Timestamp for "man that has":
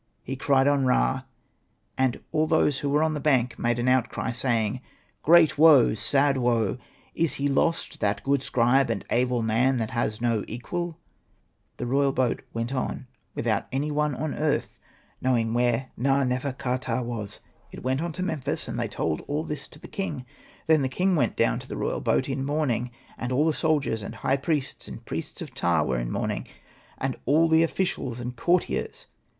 9.43-10.19